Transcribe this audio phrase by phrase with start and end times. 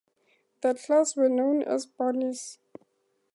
[0.61, 2.57] The class were known as 'Barneys'.